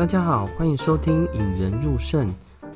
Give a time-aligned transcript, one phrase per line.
[0.00, 2.26] 大家好，欢迎收听《引人入胜》，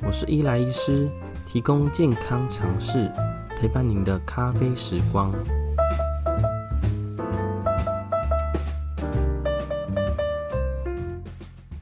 [0.03, 1.09] 我是伊莱医师，
[1.47, 3.11] 提供健康常识，
[3.57, 5.33] 陪伴您的咖啡时光。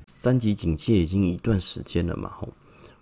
[0.06, 2.48] 三级警戒已经一段时间了嘛，吼，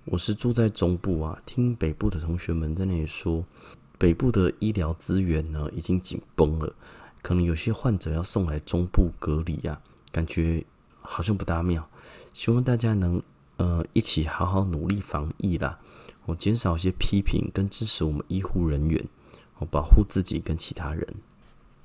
[0.05, 3.45] 我是住在中部啊，听北部的同学们在那里说，
[3.99, 6.73] 北部的医疗资源呢已经紧绷了，
[7.21, 9.79] 可能有些患者要送来中部隔离呀，
[10.11, 10.65] 感觉
[11.01, 11.87] 好像不大妙。
[12.33, 13.21] 希望大家能
[13.57, 15.79] 呃一起好好努力防疫啦，
[16.25, 19.03] 我减少一些批评跟支持我们医护人员，
[19.59, 21.07] 我保护自己跟其他人。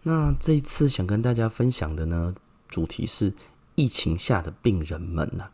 [0.03, 2.35] 那这一次想跟大家分享的呢，
[2.69, 3.35] 主题是
[3.75, 5.51] 疫情下的病人们呐。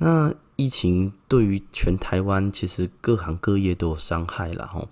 [0.00, 4.86] 那疫情对于全台湾其实各行各业都有伤害了哈，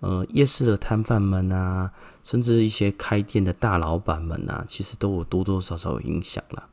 [0.00, 6.68] 呃，夜市的摊贩们啊，甚至一些开店的大老板们啊，其实都有多多少少有影响了。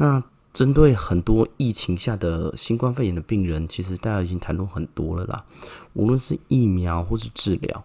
[0.00, 5.44] 那针对很多疫情下的新冠肺炎的病人，其实大家已经谈论很多了啦。
[5.92, 7.84] 无论是疫苗或是治疗，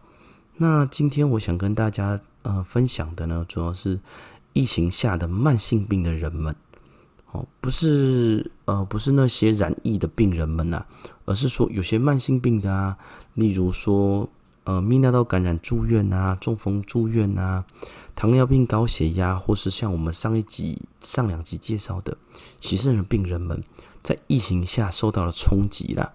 [0.55, 3.99] 那今天我想跟大家呃分享的呢，主要是
[4.53, 6.55] 疫情下的慢性病的人们。
[7.33, 10.85] 哦，不是呃不是那些染疫的病人们呐、
[11.25, 12.97] 而是说有些慢性病的啊，
[13.33, 14.29] 例如说
[14.65, 17.65] 呃泌尿道感染住院啊，中风住院啊。
[18.15, 22.17] 糖尿病、高血压，或是像我们上一集、上两集介绍的
[22.61, 23.61] 洗肾的病人们，
[24.01, 26.13] 在疫情下受到了冲击啦，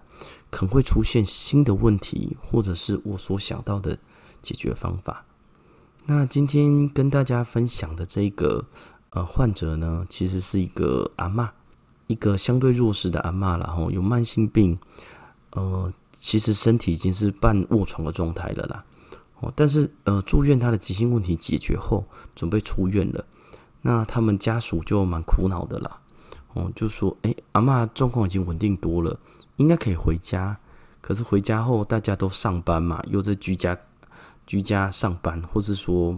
[0.49, 3.99] 可能会出现新的问题，或者是我所想到的
[4.41, 5.25] 解决方法。
[6.07, 8.65] 那今天跟大家分享的这个
[9.11, 11.47] 呃患者呢，其实是一个阿嬷，
[12.07, 14.75] 一个相对弱势的阿嬷，然后有慢性病，
[15.51, 18.85] 呃，其实身体已经是半卧床的状态了啦。
[19.39, 23.25] 哦，但是呃，住院他的急性问题解决后，准备出院了。
[23.81, 25.99] 那他们家属就蛮苦恼的啦。
[26.53, 29.19] 哦，就说，哎，阿嬷状况已经稳定多了，
[29.55, 30.55] 应该可以回家。
[31.01, 33.75] 可是回家后，大家都上班嘛，又在居家
[34.45, 36.15] 居家上班，或是说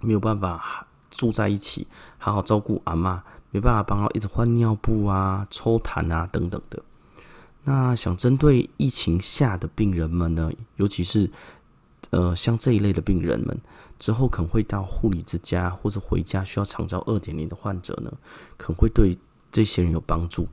[0.00, 1.86] 没有办法住在一起，
[2.16, 3.20] 好好照顾阿嬷，
[3.50, 6.82] 没办法帮他一直换尿布啊、抽痰啊等等的。
[7.64, 11.30] 那想针对疫情下的病人们呢，尤其是。
[12.10, 13.58] 呃，像这一类的病人们，
[13.98, 18.12] 之后可能会到护理之家或者回家需要长照二点零的患者呢，
[18.58, 19.16] 可能会对
[19.50, 20.46] 这些人有帮助。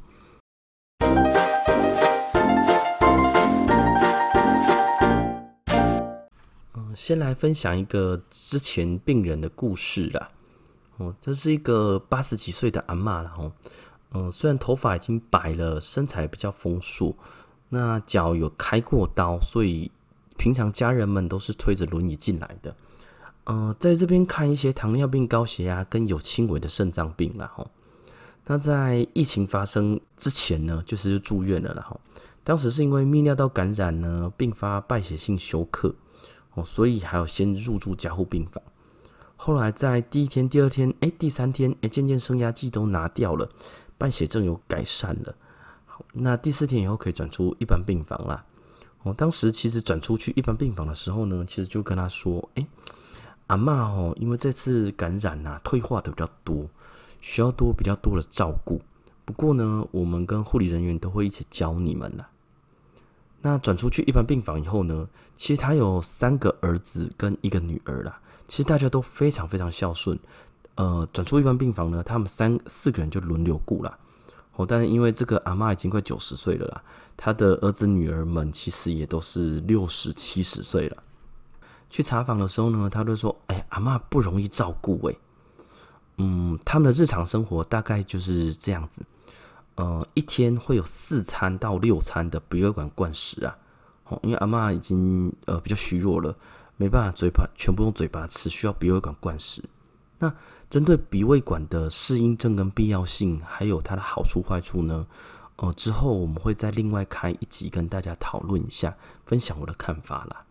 [6.75, 10.29] 嗯，先来分享一个之前病人的故事啦。
[10.95, 13.51] 哦，这是一个八十几岁的阿嬷了哦。
[14.11, 17.15] 嗯，虽然头发已经白了，身材比较丰硕，
[17.69, 19.91] 那脚有开过刀，所以。
[20.37, 22.73] 平常家人们都是推着轮椅进来的，
[23.43, 27.67] 呃，在这边看一些糖尿病、高血压跟有轻微的肾脏病了哈。
[28.45, 31.99] 那在疫情发生之前呢，就是住院了然后，
[32.41, 35.93] 当时是因为泌尿道感染呢，并发败血性休克
[36.53, 38.63] 哦，所以还要先入住加护病房。
[39.35, 43.49] 后来在第一天、第二天，哎，第三天，哎，渐渐升压剂都拿掉了，
[43.99, 45.35] 败血症有改善了。
[45.85, 48.43] 好，那第四天以后可以转出一般病房啦。
[49.03, 52.65] 哦，当时其实转出去一般病房的时候呢，其实就跟他说：“哎，
[53.47, 56.67] 阿嬷哦，因为这次感染呐，退化的比较多，
[57.21, 58.81] 需要多比较多的照顾。
[59.25, 62.29] 不过呢，我们跟护理人员都会一起教你们啦。
[63.41, 70.19] 那转出去一般病房以后呢，其实他有三个儿子跟一个女儿啦，其实大家都非常非常孝顺。
[70.79, 73.99] 呃，转出一般病房呢，他们三四个人就轮流顾啦。
[74.55, 76.81] 哦，但是因为这个阿嬷已经快九十岁了啦。”
[77.17, 81.03] 她的儿子女儿们其实也都是六十七十岁了。
[81.89, 85.15] 去查房的时候呢，他就说：“哎，阿嬷不容易照顾哎。”
[86.15, 89.01] 嗯，他们的日常生活大概就是这样子。
[89.75, 93.57] 呃，一天会有四餐到六餐的鼻胃管灌食啊。
[94.05, 96.33] 哦，因为阿嬷已经呃比较虚弱了，
[96.77, 99.61] 没办法嘴巴全部用嘴巴吃，需要鼻胃管灌食。
[100.19, 100.33] 那
[100.69, 105.07] 针对鼻胃管的适应症跟必要性，还有它的好处坏处呢？
[105.55, 108.95] 哦，之后我们会再另外开一集跟大家讨论一下，
[109.25, 110.45] 分享我的看法啦。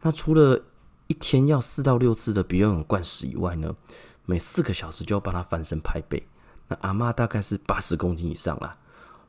[0.00, 0.60] 那除了
[1.06, 3.74] 一天要四到六次的鼻胃管灌食以外呢，
[4.24, 6.26] 每四个小时就要帮他翻身拍背。
[6.68, 8.76] 那阿嬷大概是八十公斤以上啦，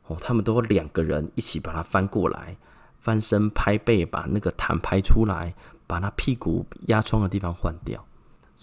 [0.08, 2.58] 哦，他们都要两个人一起把他翻过来，
[3.00, 5.54] 翻身拍背，把那个痰排出来，
[5.86, 8.04] 把他屁股压疮的地方换掉。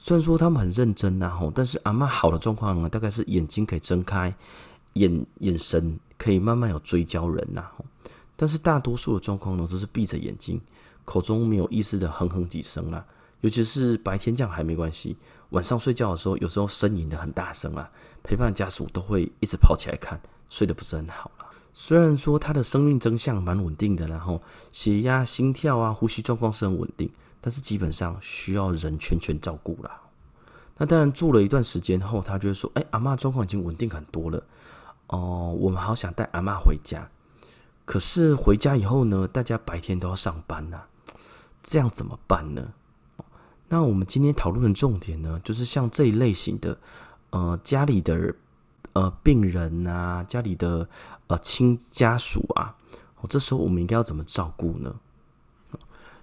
[0.05, 4.35] 虽然说他们很认真呐，吼，但是阿嬷好的状况呢，大概是眼睛可以睁开，
[4.93, 5.99] 眼眼神。
[6.19, 7.65] 可以慢慢有追焦人呐，
[8.37, 10.61] 但是大多数的状况呢，都是闭着眼睛，
[11.07, 13.03] 口中没有意识的哼哼几声啦。
[13.41, 15.17] 尤其是白天这样还没关系，
[15.51, 17.91] 晚上睡觉的时候，有时候呻吟的很大声啊，
[18.23, 20.21] 陪伴家属都会一直跑起来看，
[20.51, 21.47] 睡得不是很好了。
[21.73, 24.41] 虽然说他的生命征象蛮稳定的，然后
[24.71, 27.11] 血压、心跳啊、呼吸状况是很稳定，
[27.45, 30.01] 但是基本上需要人全权照顾啦。
[30.79, 34.43] 那当然住了一段时间后，他就会说：“哎，阿嬷状况已经稳定很多了，
[35.09, 37.07] 哦，我们好想带阿嬷回家。
[37.85, 40.85] 可是回家以后呢，大家白天都要上班呐，
[41.63, 42.73] 这样怎么办呢？”
[43.69, 46.79] 那我们今天讨论的重点呢，就是像这一类型的，
[47.29, 48.35] 呃，家里的
[48.95, 50.89] 呃病人啊，家里的
[51.27, 52.75] 呃亲家属啊，
[53.21, 54.95] 哦，这时候我们应该要怎么照顾呢？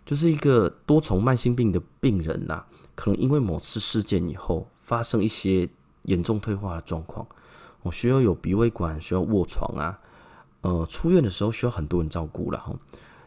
[0.06, 2.64] 就是一个多重慢性病的病人呐，
[2.96, 5.70] 可能因为某次事件以后发生一些
[6.04, 7.26] 严重退化的状况，
[7.82, 10.00] 我需要有鼻胃管，需要卧床啊，
[10.62, 12.74] 呃，出院的时候需要很多人照顾了哈。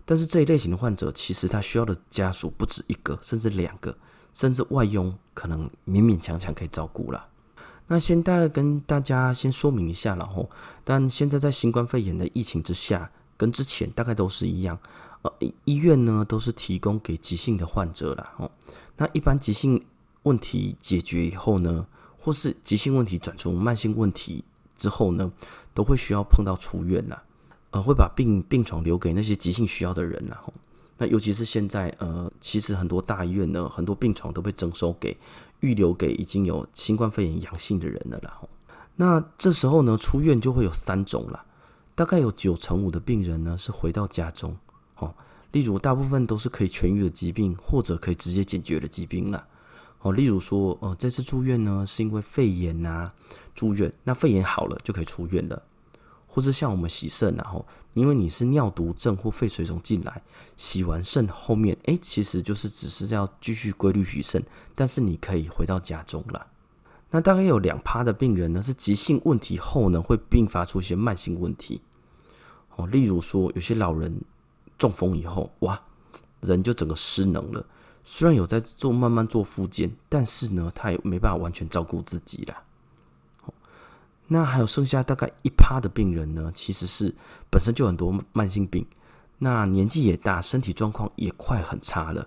[0.05, 3.97] 但是这一类型的患者，其实他需要的家属不止一个，甚至两个，
[4.35, 7.29] 甚至外佣可能勉勉强强可以照顾了。
[7.87, 10.50] 那先大概跟大家先说明一下，然后，
[10.85, 14.79] 但现在在新冠肺炎的疫情之下，跟之前大概都是一样，
[15.25, 18.50] 呃，医院呢都是提供给急性的患者了哦。
[18.97, 19.85] 那一般急性
[20.23, 21.87] 问题解决以后呢，
[22.19, 24.44] 或是急性问题转成慢性问题
[24.76, 25.32] 之后呢，
[25.75, 27.23] 都会需要碰到出院了。
[27.71, 30.55] 呃，会把病病床留给那些急性需要的人，然后，
[30.97, 35.17] 那尤其是现在，呃，其实很多大医院呢，很多病床都被征收给
[35.59, 38.49] 预留给已经有新冠肺炎阳性的人了，然后，
[38.94, 41.44] 那这时候呢，出院就会有三种了，
[41.97, 44.56] 大概有九成五的病人呢是回到家中，
[44.96, 45.14] 哦，
[45.52, 49.46] 例如大部分都是可以痊愈的疾病，或者可以直接解决的疾病了，
[50.00, 53.14] 哦，例如说，呃，这次住院呢是因为肺炎呐、啊，
[53.55, 55.62] 住院，那肺炎好了就可以出院了。
[56.26, 60.20] 或者像我们洗肾，然后因为你是尿毒症或肺水肿进来，
[60.56, 64.43] 洗完肾后面，哎，其实就是只是要继续规律洗肾，
[64.75, 66.49] 但是你可以回到家中了。
[67.11, 71.82] 那大概有两趴的病人呢，是急性问题后呢，会并发出一些慢性问题。
[72.75, 74.20] 哦，例如说有些老人
[74.79, 75.81] 中风以后，哇，
[76.41, 77.65] 人就整个失能了。
[78.03, 82.55] 虽然有在做慢慢做复健，但是呢，他也没办法完全照顾自己了。
[84.26, 87.15] 那还有剩下大概一趴的病人呢，其实是
[87.50, 88.87] 本身就很多慢性病，
[89.38, 92.26] 那年纪也大，身体状况也快很差了。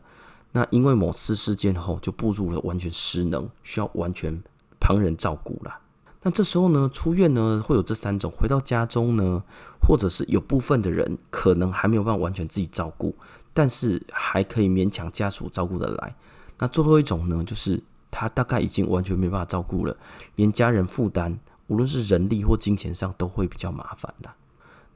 [0.52, 4.42] 那因为某次事件后就步入了完全失能，需要完全
[4.80, 5.80] 旁人照顾了。
[6.27, 9.41] 那这时候呢，出院呢会有这三种，回到家中呢，
[9.81, 13.15] 或者是有部分的人可能还没有办法完全自己照顾，
[13.53, 16.13] 但是还可以勉强家属照顾得来。
[16.59, 17.81] 那最后一种呢，就是
[18.12, 19.95] 他大概已经完全没办法照顾了，
[20.35, 21.39] 连家人负担。
[21.68, 24.35] 无论是人力或金钱上都会比较麻烦啦。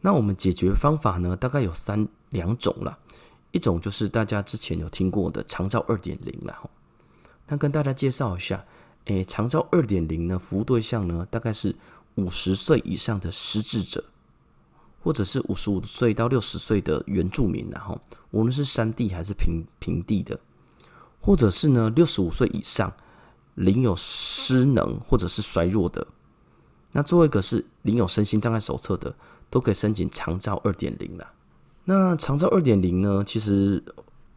[0.01, 2.97] 那我们解决方法呢，大概有三两种啦。
[3.51, 6.59] 一种就是大家之前有听过的长照二点零啦。
[7.47, 8.65] 那跟大家介绍一下，
[9.05, 11.75] 诶，长照二点零呢，服务对象呢，大概是
[12.15, 14.03] 五十岁以上的失智者，
[15.03, 17.99] 或者是五十五岁到六十岁的原住民，然后
[18.29, 20.39] 无论是山地还是平平地的，
[21.19, 22.93] 或者是呢六十五岁以上
[23.55, 26.05] 领有失能或者是衰弱的。
[26.93, 29.15] 那最后一个是领有身心障碍手册的，
[29.49, 31.33] 都可以申请长照二点零啦。
[31.85, 33.83] 那长照二点零呢，其实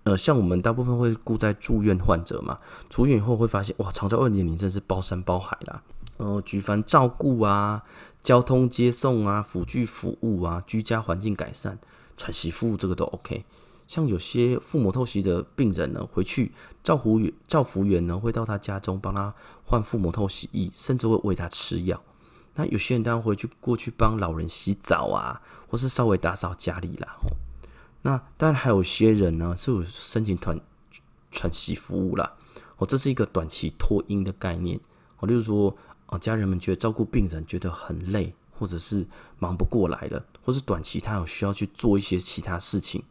[0.04, 2.58] 呃，像我们大部分会顾在住院患者嘛，
[2.90, 5.82] 出院以后会发现，哇，长照二点零真是包山包海啦。
[6.18, 7.82] 呃，举凡照顾啊、
[8.22, 11.78] 交通接送啊、辅具服务啊、居家环境改善、
[12.16, 13.44] 喘息服务，这个都 OK。
[13.86, 19.34] 像有些腹膜透析的病人呢，回去照护员、照服员呢会到他家中帮他
[19.64, 22.00] 换腹膜透析液，甚至会喂他吃药。
[22.54, 27.16] 那有些人当然回去过去帮老人洗澡啊，或是稍微打扫家里啦。
[28.04, 30.60] 那当然还有些人呢是有申请喘
[31.32, 32.34] 喘息服务啦。
[32.76, 34.78] 哦，这是一个短期托婴的概念。
[35.18, 35.74] 哦，例如说，
[36.08, 39.06] 哦，家人们觉得照顾病人觉得很累，或者是
[39.38, 43.02] 忙不过来了，或是短期他有需要去做一些其他事情，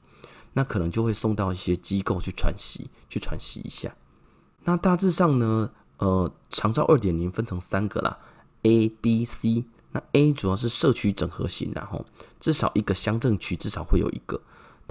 [0.53, 3.95] 那可能就会送到一些机构去喘息，去喘息一下。
[4.65, 8.19] 那大致上呢，呃，长照二点零分成三个啦。
[8.63, 12.05] A、B、C，那 A 主要是社区整合型，然后
[12.39, 14.41] 至少一个乡镇区至少会有一个，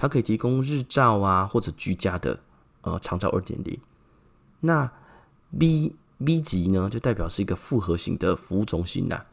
[0.02, 2.36] 它可以提供日照啊或者居家的
[2.80, 3.78] 呃长照二点零。
[4.58, 4.90] 那
[5.56, 5.94] B、
[6.24, 9.24] B 级呢，就代表是一个复合型的服务中心啦。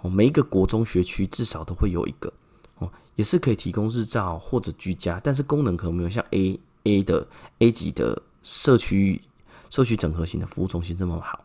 [0.00, 2.32] 哦，每一个国中学区至少都会有一个
[2.78, 7.28] 哦，也是可以提供日照或者居家，但是功能可能没有像 A、A 的
[7.60, 9.22] A 级的社区
[9.70, 11.44] 社区整合型的服务中心这么好。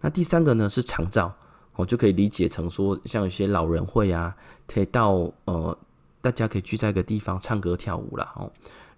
[0.00, 1.34] 那第三个呢是长照。
[1.74, 4.34] 哦就可以理解成说，像有些老人会啊，
[4.66, 5.78] 可以到呃，
[6.20, 8.50] 大家可以聚在一个地方唱歌跳舞啦，哦，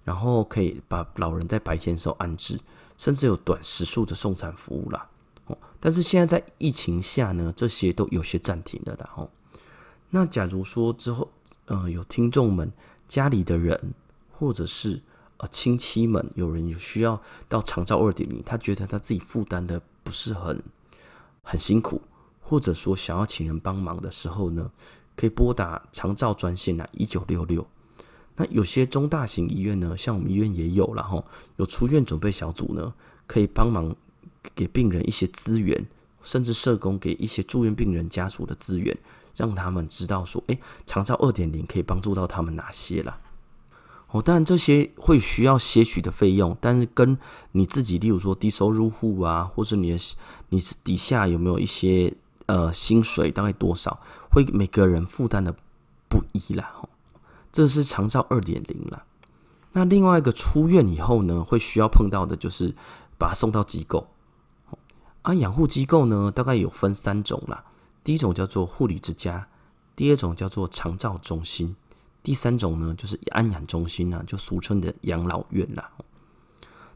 [0.04, 2.58] 然后可以把老人在白天时候安置，
[2.96, 5.08] 甚至有短时数的送餐服务啦，
[5.46, 5.58] 哦。
[5.78, 9.30] 但是现在在疫情下呢，这些都有些暂停了，然后，
[10.10, 11.30] 那假如说之后，
[11.66, 12.72] 呃，有听众们
[13.06, 13.94] 家里的人
[14.32, 15.00] 或者是
[15.36, 20.62] 呃亲戚们有人有需要到长照二点零，他觉得他自己负担的不是很
[21.42, 22.02] 很辛苦，
[22.40, 24.70] 或者说想要请人帮忙的时候呢，
[25.20, 27.66] 可以拨打长照专线啊，一九六六。
[28.36, 31.24] 那有些中大型医院呢，像我们医院也有，然后
[31.56, 32.94] 有出院准备小组呢，
[33.26, 33.94] 可以帮忙。
[34.54, 35.86] 给病人一些资源，
[36.22, 38.96] 甚至社工给一些住院病人家属的资源，
[39.36, 43.18] 让他们知道说，哎，长照二点零可以帮助到他们哪些啦。
[44.08, 47.18] 哦，当然这些会需要些许的费用，但是跟
[47.52, 49.98] 你自己，例如说低收入户啊，或者你的
[50.48, 52.10] 你是底下有没有一些
[52.46, 55.54] 呃薪水，大概多少，会每个人负担的
[56.08, 56.72] 不一啦。
[57.52, 59.04] 这是长照二点零啦。
[59.72, 62.74] 那另外一个出院以后呢，会需要碰到的就是
[63.18, 64.08] 把他送到机构。
[65.22, 67.64] 啊，养护机构呢，大概有分三种啦。
[68.02, 69.48] 第一种叫做护理之家，
[69.94, 71.76] 第二种叫做长照中心，
[72.22, 75.90] 第三种呢就是安养中心啊，就俗称的养老院啦。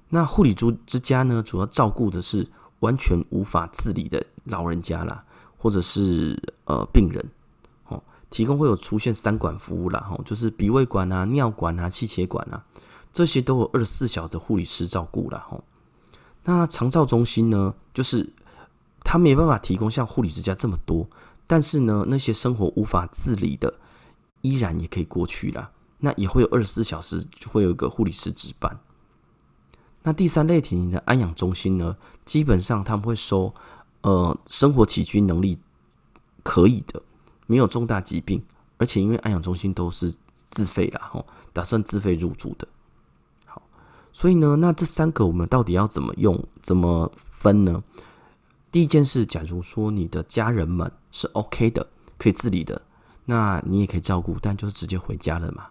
[0.09, 2.49] 那护理之家呢，主要照顾的是
[2.81, 5.25] 完全无法自理的老人家啦，
[5.65, 7.25] 或者是呃病人
[7.87, 12.63] 哦，提供会有出现三管服务啦，吼，就是鼻胃管啊、尿管啊、气血管啊，
[13.15, 15.65] 这些都有二十四小时护理师照顾啦，吼。
[16.43, 18.31] 那长照中心呢，就是
[19.03, 21.09] 他没办法提供像护理之家这么多，
[21.47, 23.73] 但是呢，那些生活无法自理的，
[24.43, 25.71] 依然也可以过去啦。
[26.01, 28.79] 那也会有二十四小时就会有一个护理师值班。
[30.03, 33.55] 那第三类型的安养中心呢，基本上他们会收
[34.05, 35.59] 呃生活起居能力
[36.43, 37.03] 可以的，
[37.47, 38.45] 没有重大疾病，
[38.77, 40.15] 而且因为安养中心都是
[40.51, 42.69] 自费啦，吼，打算自费入住的。
[43.47, 43.63] 好
[44.13, 47.83] 所以呢，那这三个我们到底要怎么用、怎么分呢？
[48.71, 51.87] 第一件事，假如说你的家人们是 OK 的，
[52.19, 52.83] 可以自理的，
[53.25, 55.69] 那你也可以照顾，但就是直接回家了嘛。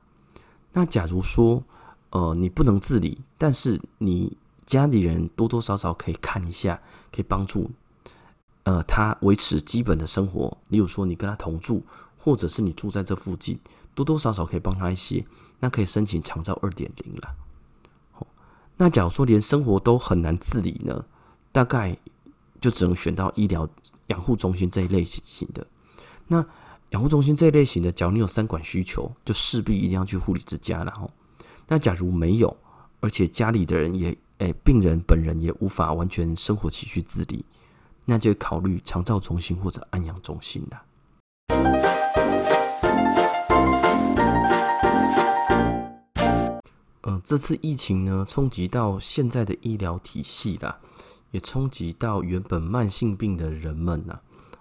[0.71, 1.63] 那假如说，
[2.09, 4.35] 呃，你不能自理，但是你
[4.65, 7.69] 家里人多多少少可以看一下，可以帮助，
[8.63, 10.57] 呃，他维持基本的生活。
[10.69, 11.83] 例如说，你跟他同住，
[12.17, 13.59] 或者是你住在这附近，
[13.93, 15.25] 多多少少可以帮他一些，
[15.59, 17.35] 那可以申请长照二点零了。
[18.77, 21.05] 那假如说连生活都很难自理呢，
[21.51, 21.97] 大概
[22.59, 23.69] 就只能选到医疗
[24.07, 25.67] 养护中心这一类型的。
[26.27, 26.43] 那
[26.89, 31.07] 养护中心这一类型的，假如你有三管需求，就势必一定要去护理之家了哈。
[31.67, 32.55] 那假如没有，
[32.99, 37.45] 而且家里的人也诶、病人本人也无法完全生活起居自理，
[38.05, 40.83] 那就考虑长照中心或者安养中心了。
[47.05, 50.79] 嗯、这次疫情呢，冲击到现在的医疗体系啦，
[51.31, 54.19] 也冲击到原本慢性病的人们呐，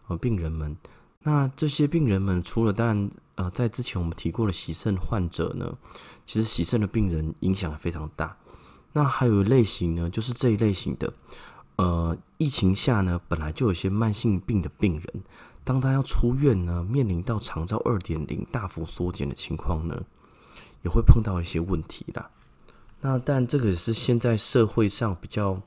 [0.08, 0.76] 呃，病人们。
[1.20, 5.78] 那这些病人们，除了当然，呃，在之前我们提过的洗肾患者呢，
[6.26, 8.36] 其实洗肾的病人影响非常大。
[8.92, 11.12] 那还有一类型呢，就是这一类型的，
[11.76, 15.22] 呃，疫情下呢，本来就有些慢性病的病人，
[15.64, 20.02] 当他要出院呢，面临到长照二点零大幅缩减的情况呢。
[20.84, 22.28] 也会碰到一些问题啦，
[23.02, 25.62] 那但这个是现在社会上比较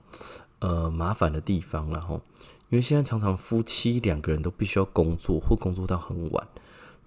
[0.59, 2.15] 呃麻烦的地方了吼，
[2.67, 6.45] 因为现在常常夫妻两个人都必须要工作或工作到很晚，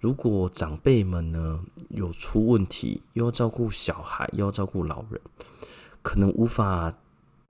[0.00, 5.20] 如果长辈们呢有出问题，又要照顾小孩，又要照顾老人，
[6.00, 6.90] 可能无法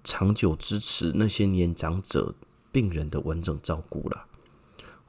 [0.04, 2.34] 长久支持那些年长者
[2.72, 4.24] 病人的完整照顾了。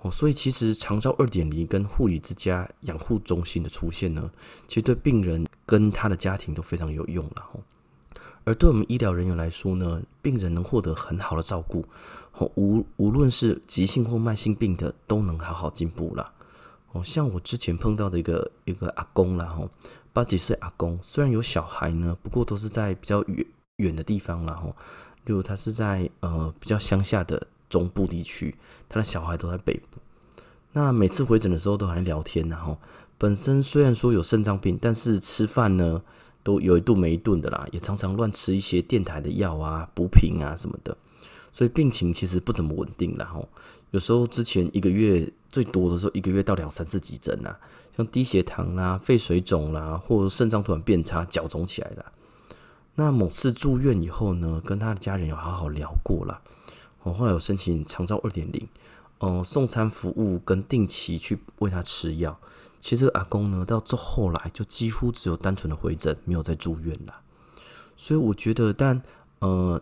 [0.02, 4.32] 哦，所以其实长照二点零跟护理之家养护中心的出现呢，
[4.68, 7.60] 其实对病人跟他的家庭都非常有用了哦。
[8.46, 11.86] 而对我们医疗人员来说呢，病人能获得很好的照顾
[12.38, 16.32] 哦，无无论是急性或慢性病的，都能好好进步了。
[16.94, 19.70] 哦，像我之前碰到的一个一个阿公啦，吼，
[20.14, 23.46] 八几岁阿公，虽然有小孩呢，不过都是在比较远
[23.80, 24.76] 远的地方啦，吼，
[25.26, 27.48] 例如他是在呃比较乡下的。
[27.70, 28.56] 中部地区，
[28.90, 30.00] 他的小孩都在北部。
[30.74, 32.76] 那每次回诊的时候都还聊天，然后
[33.16, 36.02] 本身虽然说有肾脏病，但是吃饭呢
[36.42, 40.98] 都有一顿没一顿的啦，也常常乱吃一些电台的药啊、补品啊什么的，
[41.54, 43.26] 所以病情其实不怎么稳定啦。
[43.28, 43.48] 吼，
[43.92, 47.56] 有时候之前一个月最多的时候，一个月到两三次急诊啊，
[47.96, 52.06] 像低血糖啦、肺水肿啦，或者肾脏突然变差、脚肿起来了。
[53.00, 56.42] 那某次住院以后呢，跟他的家人有好好聊过了。
[57.04, 58.68] 我后来有申请长照二点零，
[59.20, 62.38] 嗯，送餐服务跟定期去喂他吃药。
[62.82, 67.22] 其实阿公呢，到这后来就几乎只有单纯的回诊，没有再住院了。
[67.96, 69.02] 所以我觉得，但
[69.40, 69.82] 呃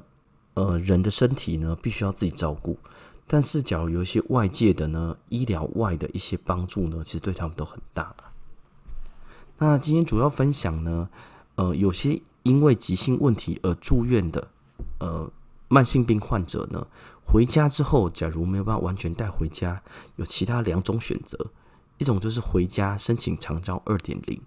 [0.53, 2.77] 呃，人的身体呢，必须要自己照顾。
[3.25, 8.15] 但是假如有一些外界的呢，医疗外的一些帮助呢，其实对他们都很大。
[9.57, 11.09] 那今天主要分享呢，
[11.55, 14.47] 呃，有些因为急性问题而住院的，
[14.99, 15.29] 呃，
[15.67, 16.87] 慢性病患者呢，
[17.25, 19.83] 回家之后，假如没有办法完全带回家，
[20.15, 21.37] 有其他两种选择，
[21.97, 24.41] 一种就是回家申请长照二点零，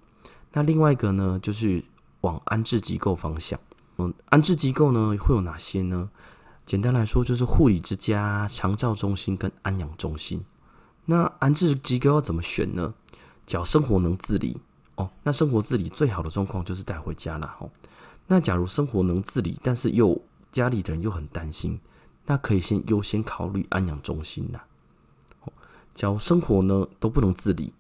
[0.53, 1.85] 那另外一个呢，就是
[2.23, 3.61] 往安置机构方向。
[3.99, 6.09] 嗯，安置机构呢会有哪些呢？
[6.65, 10.43] 简单来说，就是护理之家、长照中心跟安养中心。
[11.05, 12.95] 那安置机构要怎么选呢？
[13.45, 14.57] 只要生活能自理。
[14.95, 17.57] 哦，那生活自理最好的状况就是带回家了。
[17.59, 17.71] 哦，
[18.33, 20.23] 那假如生活能自理，但是又
[20.53, 21.81] 家里的人又很担心，
[22.27, 24.61] 那可以先优先考虑安养中心呐。
[25.97, 27.73] 假如生活呢都不能自理，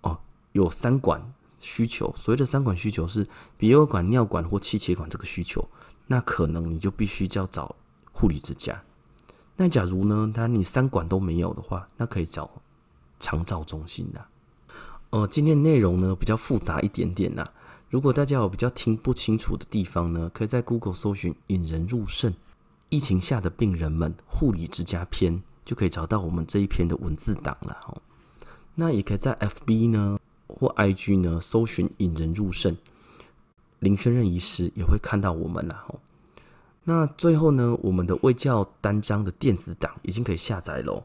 [0.00, 0.18] 哦，
[0.52, 5.68] 有三管需求，所谓的三管需求是鼻咽管、尿管或气切管这个需求，
[6.06, 7.76] 那可能你就必须要找
[8.12, 8.82] 护理之家。
[9.56, 12.50] 那假如呢，他你三管都没有的话，那可以找
[13.20, 14.24] 长照中心呐。
[15.10, 17.46] 呃，今天内容呢比较复杂一点点呐。
[17.92, 22.32] 如果大家有比较听不清楚的地方呢，可以在 Google 搜寻“引人入胜”，
[22.88, 27.76] 疫情下的病人们护理之家篇，就可以找到我们这一篇的文字档了。
[27.86, 28.00] 哦，
[28.76, 30.18] 那也可以在 FB 呢
[30.48, 32.74] 或 IG 呢搜寻“引人入胜”，
[33.80, 35.84] 林轩任医师也会看到我们了。
[35.88, 36.00] 哦，
[36.84, 41.04] 那最后呢，我们的卫教单章的电子档已经可以下载喽。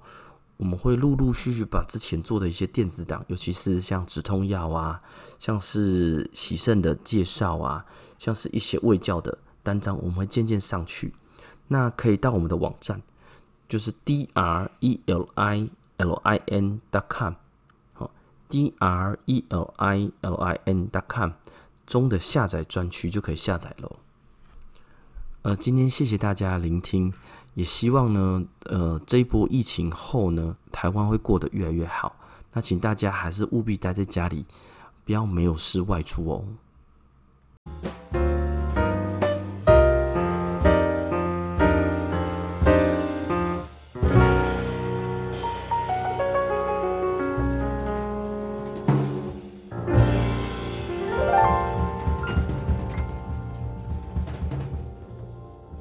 [0.57, 5.01] 我们会陆陆续续把之前做的一些电子档，尤其是像止痛药啊，
[5.37, 7.85] 像是洗肾的介绍啊，
[8.17, 11.13] 像是一些卫教的单张，我们会渐渐上去。
[11.67, 13.01] 那可以到我们的网站，
[13.69, 17.33] 就是 d r e l i l i n dot com，
[17.93, 18.09] 好
[18.49, 21.31] ，d r e l i l i n dot com
[21.85, 23.97] 中的下载专区就可以下载喽。
[25.43, 27.13] 呃，今天谢谢大家聆听。
[27.58, 32.15] 也希望呢呃这一波疫情后呢台湾会过得越来越好。
[32.54, 34.46] 那请大家还是务必待在家里
[35.04, 36.46] 不要没有事外出哦。